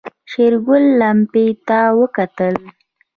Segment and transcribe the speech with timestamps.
[0.31, 2.55] شېرګل لمپې ته وکتل.